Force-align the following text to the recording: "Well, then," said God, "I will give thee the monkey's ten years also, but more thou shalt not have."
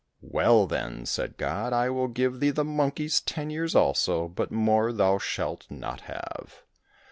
"Well, 0.23 0.65
then," 0.65 1.05
said 1.05 1.37
God, 1.37 1.73
"I 1.73 1.91
will 1.91 2.07
give 2.07 2.39
thee 2.39 2.49
the 2.49 2.63
monkey's 2.65 3.21
ten 3.21 3.51
years 3.51 3.75
also, 3.75 4.27
but 4.27 4.49
more 4.51 4.91
thou 4.91 5.19
shalt 5.19 5.69
not 5.69 6.01
have." 6.09 6.63